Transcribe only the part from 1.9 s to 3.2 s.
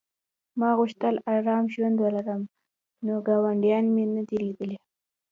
ولرم نو